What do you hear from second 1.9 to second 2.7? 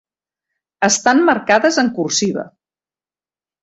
cursiva.